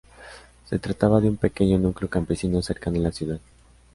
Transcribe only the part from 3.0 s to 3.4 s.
la ciudad.